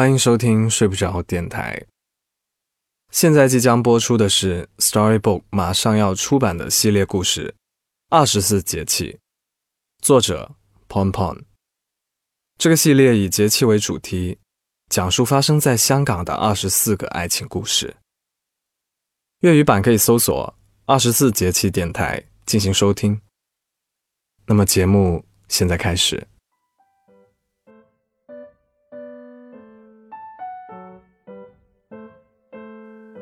[0.00, 1.86] 欢迎收听睡不着电台。
[3.10, 7.48] 现在即将播出的是 Storybook 马上要出版的系列故事
[8.08, 9.12] 《二十四节气》，
[10.00, 10.52] 作者
[10.88, 11.42] Pon Pon。
[12.56, 14.38] 这个系列以节气为主题，
[14.88, 17.94] 讲述发生在香港的二十四个爱情故事。
[19.40, 20.54] 粤语版可以搜索
[20.86, 23.20] “二十四节气电台”进行收听。
[24.46, 26.26] 那么节目现在开始。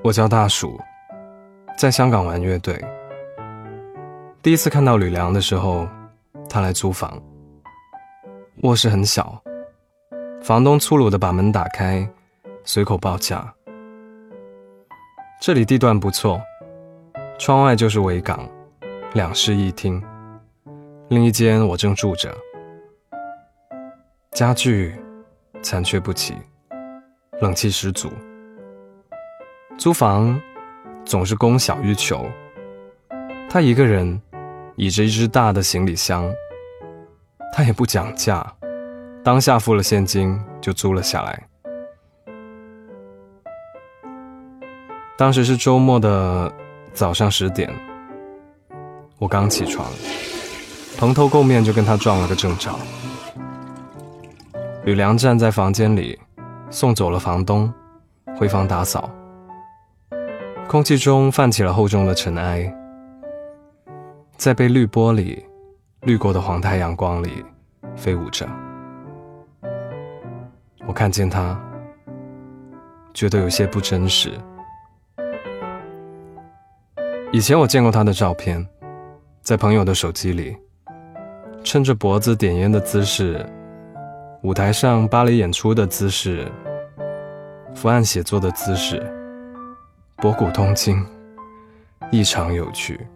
[0.09, 0.81] 我叫大鼠，
[1.77, 2.83] 在香港玩乐队。
[4.41, 5.87] 第一次看到吕梁的时候，
[6.49, 7.23] 他来租房。
[8.63, 9.39] 卧室很小，
[10.41, 12.09] 房东粗鲁的把门打开，
[12.65, 13.53] 随口报价。
[15.43, 16.41] 这里地段不错，
[17.39, 18.49] 窗外就是维港，
[19.13, 20.03] 两室一厅。
[21.11, 22.35] 另一间我正住着，
[24.33, 24.97] 家具
[25.61, 26.35] 残缺不齐，
[27.43, 28.09] 冷气十足。
[29.79, 30.39] 租房
[31.05, 32.27] 总是供小于求。
[33.49, 34.21] 他一个人
[34.75, 36.29] 倚着一只大的行李箱，
[37.53, 38.45] 他也不讲价，
[39.23, 41.47] 当下付了现金就租了下来。
[45.17, 46.53] 当时是周末的
[46.93, 47.73] 早上十点，
[49.19, 49.89] 我刚起床，
[50.99, 52.75] 蓬头垢面就跟他撞了个正着。
[54.85, 56.19] 吕梁站在房间里，
[56.69, 57.73] 送走了房东，
[58.37, 59.09] 回房打扫。
[60.69, 62.71] 空气中泛起了厚重的尘埃，
[64.37, 65.43] 在被绿玻璃
[66.03, 67.43] 滤过的黄太阳光里
[67.97, 68.47] 飞舞着。
[70.87, 71.59] 我看见他，
[73.15, 74.31] 觉得有些不真实。
[77.33, 78.63] 以前我见过他的照片，
[79.41, 80.55] 在朋友的手机里，
[81.65, 83.43] 撑着脖子点烟的姿势，
[84.43, 86.47] 舞台上芭蕾演出的姿势，
[87.75, 89.15] 伏案写作的姿势。
[90.21, 91.07] 博古通今，
[92.11, 93.07] 异常有趣。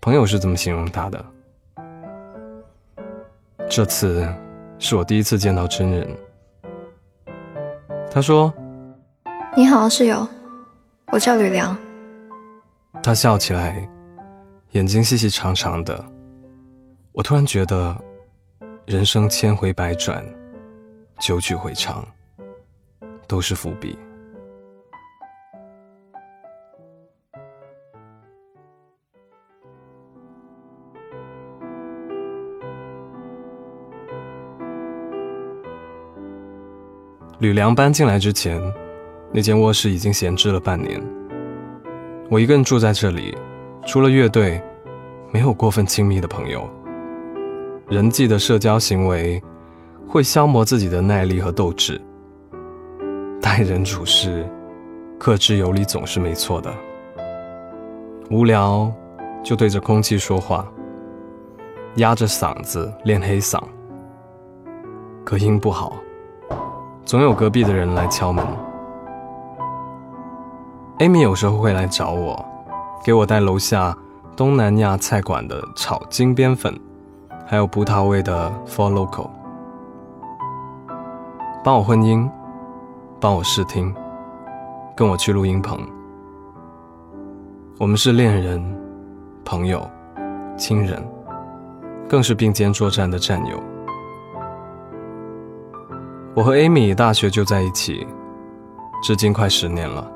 [0.00, 1.24] 朋友是怎么形容他的。
[3.70, 4.28] 这次
[4.80, 6.18] 是我第一次见到真人。
[8.10, 8.52] 他说
[9.56, 10.26] ：“你好，室友，
[11.12, 11.78] 我叫吕梁。”
[13.00, 13.88] 他笑起来，
[14.72, 16.04] 眼睛细细长长的。
[17.12, 17.96] 我突然觉得，
[18.86, 20.24] 人生千回百转，
[21.20, 22.04] 九曲回肠，
[23.28, 23.96] 都是伏笔。
[37.38, 38.58] 吕梁搬进来之前，
[39.30, 40.98] 那间卧室已经闲置了半年。
[42.30, 43.36] 我一个人住在这里，
[43.86, 44.62] 除了乐队，
[45.30, 46.66] 没有过分亲密的朋友。
[47.88, 49.40] 人际的社交行为
[50.08, 52.00] 会消磨自己的耐力和斗志。
[53.38, 54.48] 待人处事，
[55.18, 56.72] 克制有礼总是没错的。
[58.30, 58.90] 无聊
[59.44, 60.66] 就对着空气说话，
[61.96, 63.62] 压着嗓子练黑嗓，
[65.22, 65.98] 隔音不好。
[67.06, 68.44] 总有隔壁的人来敲门。
[70.98, 72.44] 艾米有时候会来找我，
[73.04, 73.96] 给我带楼下
[74.34, 76.76] 东南亚菜馆的炒金边粉，
[77.46, 79.30] 还有葡萄味的 For Local，
[81.62, 82.28] 帮我混音，
[83.20, 83.94] 帮我试听，
[84.96, 85.78] 跟我去录音棚。
[87.78, 88.60] 我们是恋人、
[89.44, 89.88] 朋友、
[90.56, 91.00] 亲人，
[92.08, 93.62] 更是并肩作战的战友。
[96.36, 98.06] 我和艾米大学就在一起，
[99.02, 100.06] 至今快十年了。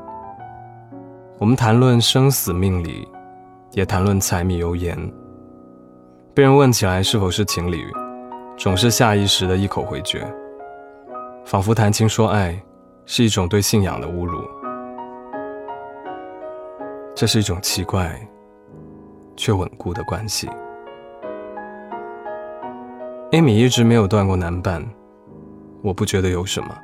[1.39, 3.09] 我们谈论生死命理，
[3.73, 4.99] 也谈论柴米油盐。
[6.35, 7.91] 被人问起来是否是情侣，
[8.59, 10.31] 总是下意识的一口回绝，
[11.47, 12.55] 仿佛谈情说爱
[13.07, 14.43] 是一种对信仰的侮辱。
[17.15, 18.15] 这是一种奇怪
[19.39, 20.51] 却稳固的关系。
[23.33, 24.87] 艾米一直没有断过男伴。
[25.83, 26.79] 我不觉得有什么。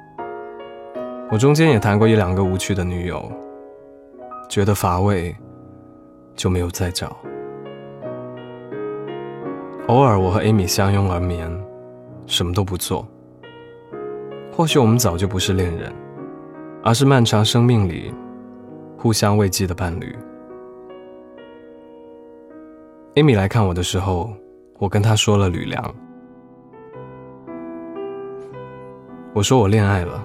[1.30, 3.30] 我中间也谈过一两个无趣的女友，
[4.48, 5.34] 觉得乏味，
[6.34, 7.16] 就没有再找。
[9.88, 11.50] 偶尔我和艾米相拥而眠，
[12.26, 13.06] 什么都不做。
[14.52, 15.92] 或许我们早就不是恋人，
[16.82, 18.14] 而是漫长生命里
[18.96, 20.16] 互相慰藉的伴侣。
[23.16, 24.32] 艾米来看我的时候，
[24.78, 25.94] 我跟她说了吕梁。
[29.36, 30.24] 我说我恋爱了，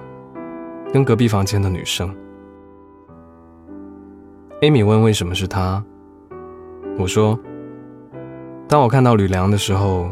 [0.90, 2.10] 跟隔壁房间的女生。
[4.62, 5.84] 艾米问为什么是她，
[6.98, 7.38] 我说，
[8.66, 10.08] 当我看到吕梁的时候，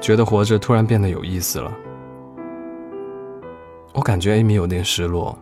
[0.00, 1.72] 觉得活着突然变得有意思了。
[3.94, 5.38] 我感觉 Amy 有点失落，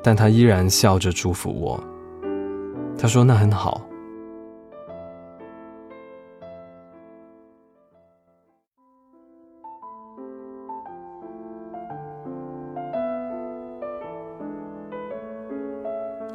[0.00, 1.82] 但她依然笑着祝福我。
[2.96, 3.82] 她说：“那很好。”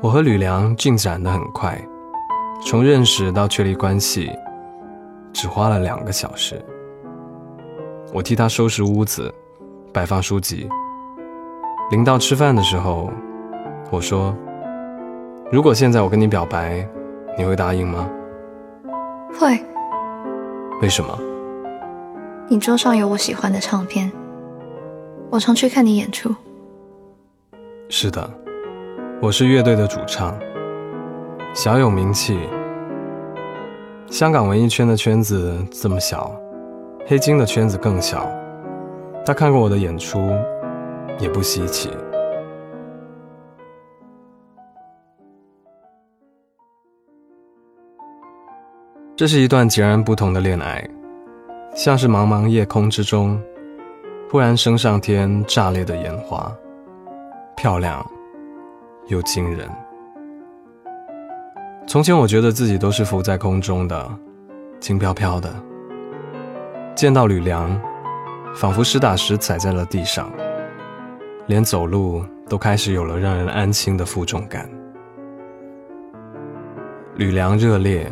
[0.10, 1.80] 我和吕梁进展得很快，
[2.66, 4.32] 从认识到确立关系，
[5.32, 6.60] 只花了两个小时。
[8.12, 9.32] 我替他收拾屋子，
[9.94, 10.68] 摆放书籍。
[11.92, 13.12] 临到吃饭的时候，
[13.92, 14.36] 我说
[15.54, 16.84] ：“如果现在我跟你表白，
[17.38, 18.10] 你会答应吗
[19.40, 19.64] ？”“会。
[20.82, 21.16] ”“为什么
[22.50, 24.12] ？”“你桌上有我喜欢的唱片，
[25.30, 26.36] 我常去看你演出。
[27.90, 28.28] ”“是的。”
[29.22, 30.40] 我是乐队的主唱，
[31.54, 32.40] 小有名气。
[34.08, 36.34] 香港文艺圈的圈子这么小，
[37.06, 38.32] 黑金的圈子更小。
[39.26, 40.32] 他看过我的演出，
[41.20, 41.90] 也不稀奇。
[49.18, 50.82] 这是一段截然不同的恋爱，
[51.76, 53.38] 像是茫茫夜空之中，
[54.32, 56.50] 忽然升上天炸裂的烟花，
[57.58, 58.02] 漂亮。
[59.10, 59.70] 又惊人。
[61.86, 64.10] 从前我觉得自己都是浮在空中的，
[64.80, 65.54] 轻飘飘的。
[66.96, 67.80] 见到吕梁，
[68.56, 70.32] 仿佛实打实踩在了地上，
[71.48, 74.70] 连走路都开始有了让人安心的负重感。
[77.16, 78.12] 吕梁热烈、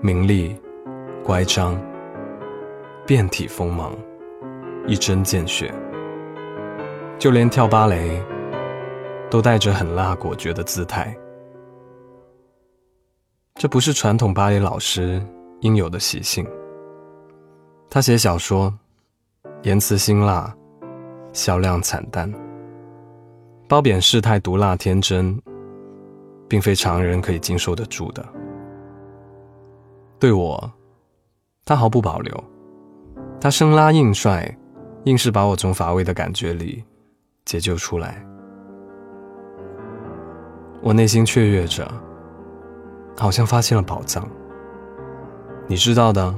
[0.00, 0.54] 明丽、
[1.24, 1.80] 乖张，
[3.06, 3.92] 遍体锋芒，
[4.86, 5.72] 一针见血。
[7.18, 8.22] 就连跳芭蕾。
[9.30, 11.16] 都带着很辣果决的姿态，
[13.54, 15.24] 这不是传统芭蕾老师
[15.60, 16.44] 应有的习性。
[17.88, 18.76] 他写小说，
[19.62, 20.52] 言辞辛辣，
[21.32, 22.32] 销量惨淡，
[23.68, 25.40] 褒贬世态毒辣天真，
[26.48, 28.28] 并非常人可以经受得住的。
[30.18, 30.72] 对我，
[31.64, 32.44] 他毫不保留，
[33.40, 34.56] 他生拉硬拽，
[35.04, 36.82] 硬是把我从乏味的感觉里
[37.44, 38.26] 解救出来。
[40.82, 41.86] 我内心雀跃着，
[43.18, 44.26] 好像发现了宝藏。
[45.66, 46.34] 你知道的，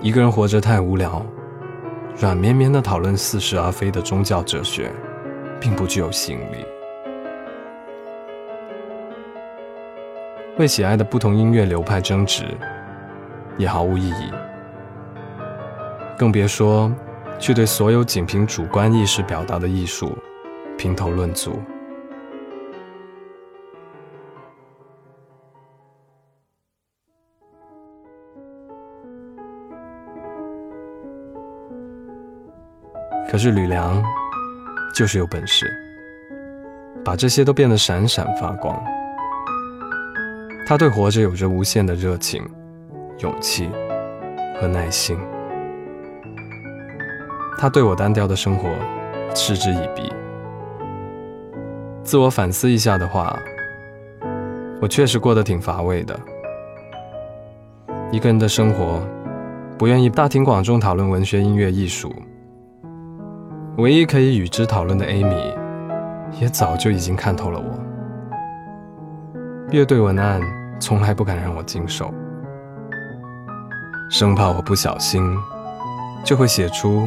[0.00, 1.24] 一个人活着太无聊，
[2.18, 4.90] 软绵绵的讨论似是而非的宗教哲学，
[5.60, 6.64] 并不具有吸引力。
[10.56, 12.46] 为喜爱的不同音乐流派争执，
[13.58, 14.32] 也毫无意义。
[16.16, 16.90] 更别说
[17.38, 20.16] 去对所有仅凭主观意识表达的艺术
[20.78, 21.60] 评头论足。
[33.28, 34.02] 可是吕梁
[34.94, 35.70] 就是有本事，
[37.04, 38.82] 把这些都变得闪闪发光。
[40.66, 42.42] 他对活着有着无限的热情、
[43.18, 43.68] 勇气
[44.60, 45.18] 和耐心。
[47.58, 48.68] 他对我单调的生活
[49.34, 50.12] 嗤之以鼻。
[52.02, 53.36] 自我反思一下的话，
[54.80, 56.18] 我确实过得挺乏味的。
[58.12, 59.00] 一个人的生活，
[59.76, 62.14] 不愿意大庭广众讨论文学、音乐、艺术。
[63.78, 65.54] 唯一可以与之讨论的 Amy，
[66.40, 67.78] 也早就已经看透了我。
[69.70, 70.40] 乐队文案
[70.80, 72.12] 从来不敢让我经手，
[74.10, 75.22] 生怕我不小心
[76.24, 77.06] 就会写出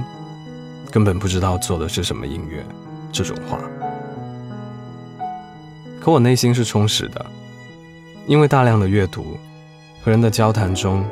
[0.92, 2.64] 根本不知道做的是什么音乐
[3.12, 3.58] 这种话。
[6.00, 7.26] 可我内心是充实的，
[8.28, 9.40] 因为大量的阅读
[10.04, 11.04] 和人的交谈中，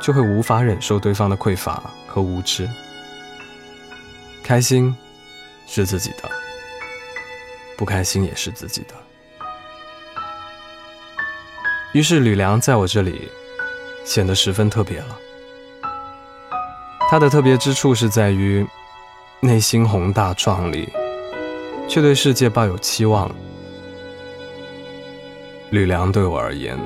[0.00, 2.68] 就会无法忍受对方的匮乏和无知。
[4.50, 4.92] 开心
[5.68, 6.28] 是自己的，
[7.76, 8.94] 不开心也是自己的。
[11.92, 13.30] 于是吕梁在我这里
[14.04, 15.16] 显得十分特别了。
[17.08, 18.66] 他的特别之处是在于
[19.38, 20.88] 内心宏大壮丽，
[21.88, 23.32] 却对世界抱有期望。
[25.70, 26.76] 吕梁对我而言，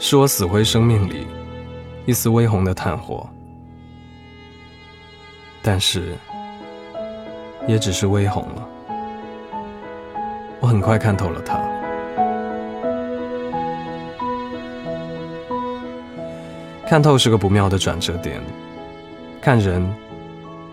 [0.00, 1.24] 是我死灰生命里
[2.04, 3.30] 一丝微红的炭火，
[5.62, 6.18] 但是。
[7.68, 8.66] 也只是微红了。
[10.58, 11.60] 我很快看透了他。
[16.88, 18.42] 看透是个不妙的转折点。
[19.42, 19.94] 看人，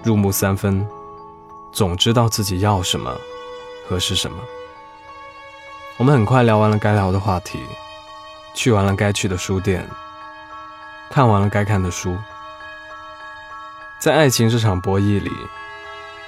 [0.04, 0.88] 入木三分，
[1.74, 3.14] 总知道自己要什么
[3.88, 4.38] 和是什么。
[5.98, 7.60] 我们很快聊完了该聊的话题，
[8.54, 9.86] 去完了该去的书店，
[11.10, 12.18] 看完了该看的书。
[14.00, 15.32] 在爱情这场博弈里。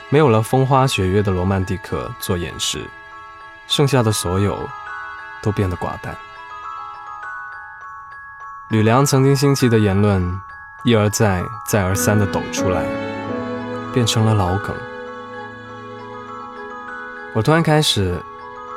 [0.09, 2.89] 没有了风花雪月的罗曼蒂克做掩饰，
[3.67, 4.57] 剩下的所有
[5.41, 6.15] 都变得寡淡。
[8.69, 10.23] 吕梁曾经兴起的言论，
[10.85, 12.85] 一而再、再而三的抖出来，
[13.93, 14.73] 变成了老梗。
[17.33, 18.17] 我突然开始，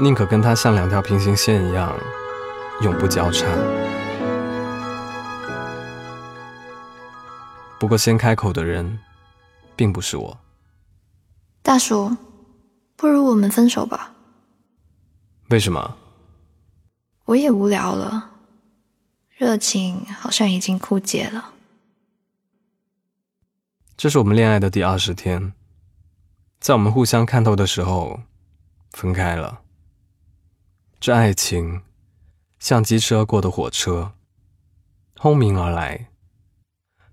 [0.00, 1.96] 宁可跟他像两条平行线一样，
[2.80, 3.46] 永不交叉。
[7.78, 8.98] 不过，先开口的人，
[9.76, 10.36] 并不是我。
[11.70, 12.16] 大叔，
[12.96, 14.12] 不如我们分手吧。
[15.50, 15.96] 为什么？
[17.26, 18.28] 我也无聊了，
[19.36, 21.52] 热情好像已经枯竭了。
[23.96, 25.52] 这是我们恋爱的第二十天，
[26.58, 28.22] 在我们互相看透的时候，
[28.90, 29.60] 分开了。
[30.98, 31.82] 这爱情
[32.58, 34.14] 像疾驰而过的火车，
[35.16, 36.08] 轰鸣而来，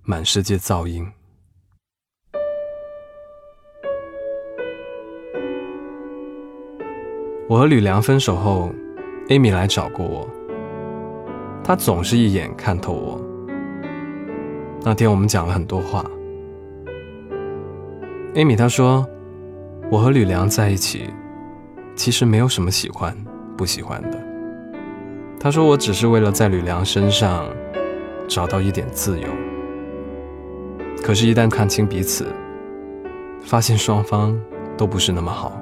[0.01, 1.13] 满世界噪音。
[7.49, 8.69] 我和吕梁分手后，
[9.29, 10.27] 艾米来找过我。
[11.63, 13.21] 她总是一眼看透我。
[14.83, 16.03] 那天我们讲了很多话。
[18.35, 19.07] 艾米她说，
[19.89, 21.05] 我和吕梁在一起，
[21.95, 23.15] 其实没有什么喜欢
[23.55, 24.19] 不喜欢的。
[25.39, 27.47] 她说我只是为了在吕梁身上
[28.27, 29.27] 找到一点自由。
[31.01, 32.27] 可是，一旦看清彼此，
[33.41, 34.37] 发现双方
[34.75, 35.57] 都不是那么好。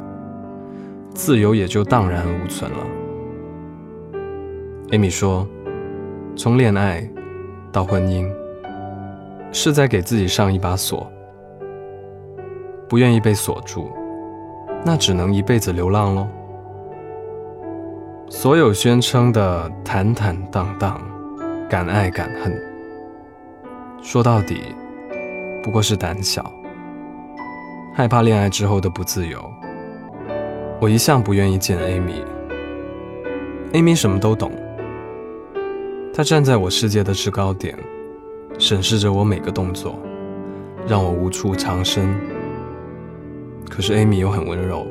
[1.15, 2.77] 自由也就荡然无存了。
[4.91, 5.47] 艾米说
[6.35, 7.09] ：“从恋爱
[7.71, 8.29] 到婚姻，
[9.53, 11.09] 是在给自己上一把锁。
[12.89, 13.89] 不愿意被锁住，
[14.83, 16.27] 那只能一辈子流浪喽。
[18.29, 21.01] 所有宣称的坦坦荡荡、
[21.69, 22.53] 敢爱敢恨，
[24.01, 24.75] 说到底
[25.63, 26.51] 不过是胆小，
[27.93, 29.39] 害怕恋爱之后的不自由。”
[30.81, 32.23] 我一向不愿意见艾米。
[33.73, 34.51] 艾米什么都懂，
[36.13, 37.77] 她站在我世界的制高点，
[38.59, 39.97] 审视着我每个动作，
[40.87, 42.13] 让我无处藏身。
[43.69, 44.85] 可是艾米又很温柔，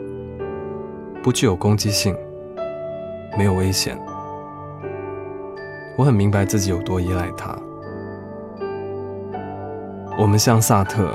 [1.22, 2.16] 不具有攻击性，
[3.38, 3.98] 没有危险。
[5.96, 7.56] 我很明白自己有多依赖她。
[10.18, 11.14] 我们像萨特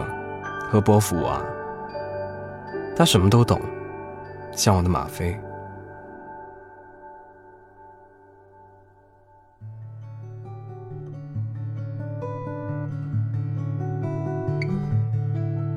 [0.69, 1.41] 和波伏娃，
[2.95, 3.59] 他什么都懂。
[4.51, 5.39] 像我的吗啡。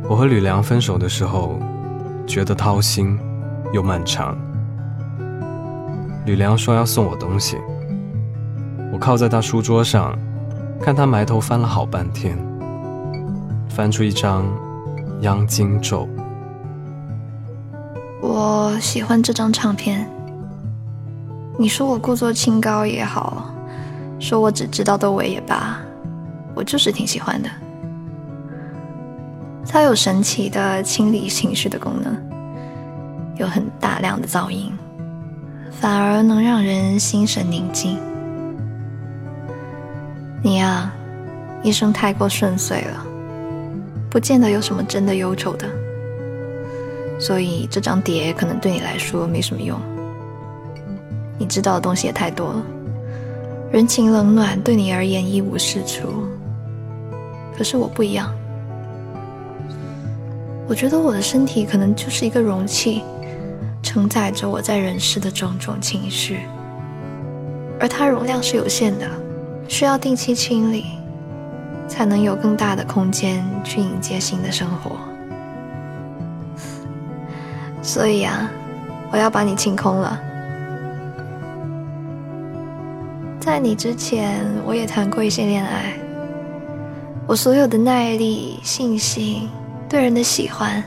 [0.09, 1.59] 我和吕梁分手的时候，
[2.26, 3.19] 觉得掏心
[3.73, 4.37] 又漫长。
[6.26, 7.57] 吕梁说要送我东西，
[8.93, 10.17] 我靠在他书桌上，
[10.81, 12.37] 看他埋头翻了好半天，
[13.71, 14.45] 翻出一张
[15.23, 16.07] 央金咒。
[18.73, 20.09] 我喜欢这张唱片。
[21.59, 23.52] 你说我故作清高也好，
[24.19, 25.79] 说我只知道窦唯也罢，
[26.55, 27.50] 我就是挺喜欢的。
[29.69, 32.17] 它有神奇的清理情绪的功能，
[33.37, 34.73] 有很大量的噪音，
[35.71, 37.99] 反而能让人心神宁静。
[40.43, 40.91] 你呀，
[41.62, 43.05] 一生太过顺遂了，
[44.09, 45.69] 不见得有什么真的忧愁的。
[47.23, 49.79] 所以这张碟可能对你来说没什么用，
[51.38, 52.62] 你知道的东西也太多了，
[53.71, 56.09] 人情冷暖对你而言一无是处。
[57.57, 58.35] 可是我不一样，
[60.67, 63.05] 我觉得我的身体可能就是一个容器，
[63.85, 66.41] 承载着我在人世的种种情绪，
[67.79, 69.09] 而它容量是有限的，
[69.69, 70.87] 需要定期清理，
[71.87, 74.97] 才能有更大的空间去迎接新的生活。
[77.82, 78.48] 所以啊，
[79.10, 80.18] 我要把你清空了。
[83.40, 85.92] 在你之前，我也谈过一些恋爱。
[87.26, 89.48] 我所有的耐力、信心、
[89.88, 90.82] 对人的喜欢，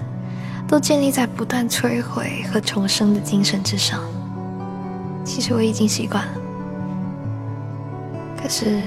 [0.67, 3.99] 都建立在不断摧毁和重生的精神之上。
[5.25, 6.31] 其实我已经习惯了。
[8.41, 8.81] 可是，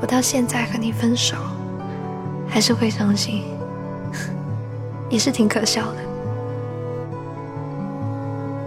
[0.00, 1.36] 我到现在和你分手，
[2.48, 3.42] 还是会伤心，
[5.10, 6.09] 也是挺可笑的。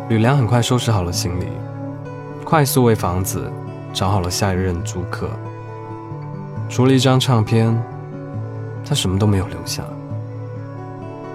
[0.09, 1.47] 吕梁很快收拾好了行李，
[2.43, 3.49] 快速为房子
[3.93, 5.29] 找好了下一任租客。
[6.69, 7.73] 除了一张唱片，
[8.85, 9.81] 他什么都没有留下。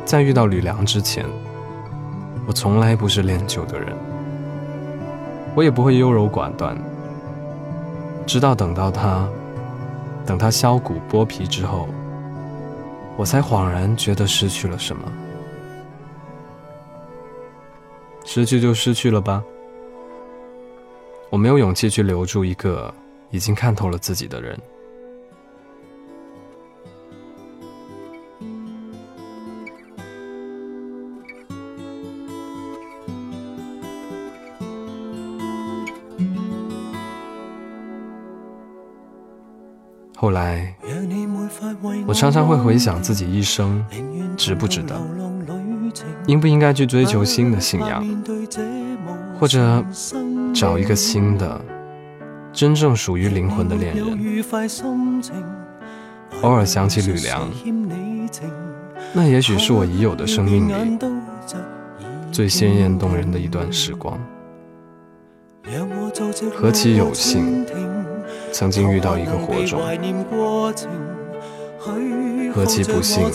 [0.04, 1.24] 在遇到吕梁之前，
[2.46, 3.96] 我从来不是恋旧的人，
[5.54, 6.76] 我也不会优柔寡断。
[8.26, 9.26] 直到等到他，
[10.26, 11.88] 等他削骨剥皮之后，
[13.16, 15.02] 我才恍然觉得失去了什么。
[18.30, 19.42] 失去就失去了吧。
[21.30, 22.92] 我没有勇气去留住一个
[23.30, 24.60] 已经看透了自己的人。
[40.14, 40.76] 后来，
[42.06, 43.82] 我常常会回想自己一生
[44.36, 45.00] 值不值得，
[46.26, 48.04] 应不应该去追求新的信仰，
[49.38, 49.84] 或者
[50.54, 51.60] 找一个新的、
[52.52, 54.06] 真正属于灵魂的恋人。
[56.42, 57.50] 偶尔想起吕梁，
[59.12, 60.98] 那也许是我已有的生命里
[62.30, 64.18] 最鲜艳动人的一段时光。
[66.54, 67.66] 何其有幸！
[68.52, 69.80] 曾经遇到一个火种，
[72.52, 73.30] 何其不幸，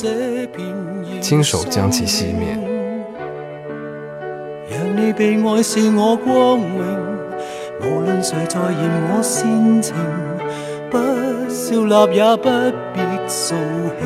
[1.24, 2.60] 亲手将其熄灭。
[4.70, 7.18] 让你被爱是我光荣，
[7.82, 9.96] 无论谁在嫌我煽情，
[10.92, 10.98] 不
[11.50, 12.50] 笑纳也不
[12.94, 13.56] 必扫
[14.02, 14.04] 兴。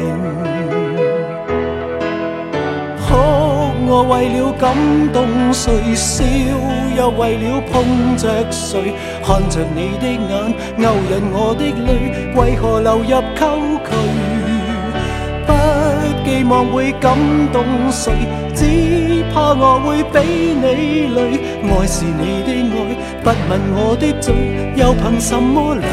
[3.89, 4.75] 我为了感
[5.13, 6.23] 动谁，笑
[6.97, 8.93] 又为了碰着谁，
[9.23, 11.89] 看着你的眼勾引我的泪，
[12.35, 13.09] 为何流入
[13.39, 13.45] 沟
[16.37, 16.43] 希？
[16.43, 17.17] 望会感
[17.51, 18.13] 动谁，
[18.55, 20.19] 只怕我会比
[20.53, 21.39] 你累。
[21.63, 24.33] 爱是你的爱，不问我的罪，
[24.75, 25.83] 又凭什么流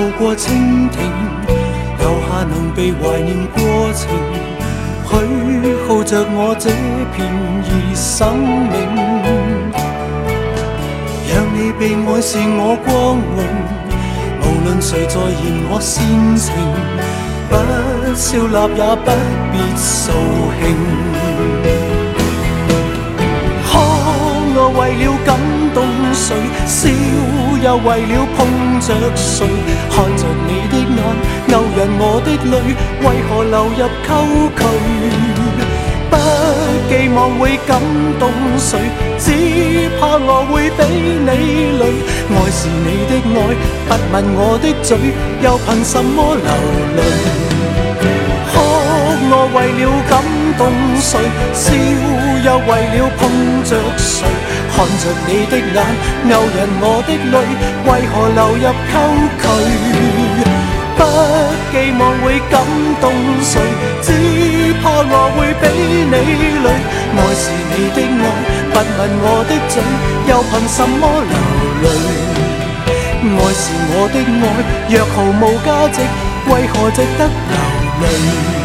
[0.00, 0.96] 路过蜻蜓，
[1.98, 3.60] 留下能被怀念过
[3.92, 4.08] 程，
[5.04, 5.12] 许
[5.86, 6.70] 耗着我这
[7.12, 7.62] 片儿
[7.94, 8.38] 生
[8.72, 8.74] 命。
[11.28, 12.88] 让你被爱是我光
[13.36, 13.38] 荣，
[14.40, 16.02] 无论谁在嫌我煽
[16.34, 16.48] 情，
[17.50, 17.52] 不
[18.14, 19.06] 笑纳也不
[19.52, 20.14] 必扫
[20.62, 20.62] 兴。
[23.66, 23.68] 可
[24.56, 25.28] 我为了感
[25.74, 25.78] 动
[26.14, 26.26] 谁，
[26.66, 27.39] 笑。
[27.62, 29.46] 又为了碰着谁，
[29.90, 30.98] 看着你的眼
[31.48, 32.54] 勾引我的泪，
[33.02, 34.10] 为何流入沟
[34.56, 34.58] 渠？
[36.08, 36.12] 不
[36.88, 37.78] 寄望会感
[38.18, 38.22] 动
[38.58, 38.68] 谁，
[39.18, 39.26] 只
[40.00, 40.80] 怕我会比
[41.20, 41.30] 你
[41.78, 41.82] 累。
[42.30, 43.38] 爱是你的爱，
[43.88, 44.96] 不问我的嘴，
[45.42, 46.42] 又凭什么流
[46.96, 46.98] 泪？
[48.50, 48.52] 哭
[49.32, 50.12] 我为了感
[50.56, 50.60] 动
[50.98, 51.12] 谁，
[51.52, 51.62] 笑
[52.42, 53.20] 又为了碰
[53.64, 54.24] 着谁？
[54.74, 55.76] 看着你的眼，
[56.24, 57.34] 勾引我的泪，
[57.84, 58.94] 为何流入沟
[59.40, 59.44] 渠？
[60.96, 61.02] 不
[61.72, 62.54] 寄望会感
[63.00, 63.04] 动
[63.42, 63.52] 谁，
[64.02, 64.08] 只
[64.82, 65.64] 怕我会比
[66.04, 66.14] 你
[66.62, 66.66] 累。
[67.16, 68.24] 爱是你的爱，
[68.70, 69.74] 不吻我的嘴，
[70.28, 71.34] 又凭什么流
[71.82, 71.86] 泪？
[73.22, 74.44] 爱是我的爱，
[74.88, 75.96] 若毫无价值，
[76.50, 77.54] 为何值得流
[78.02, 78.59] 泪？